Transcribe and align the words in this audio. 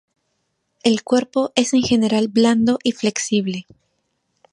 El 0.81 1.03
cuerpo 1.03 1.51
es 1.55 1.75
en 1.75 1.83
general 1.83 2.27
blando 2.27 2.79
y 2.83 2.91
flexible. 2.93 3.67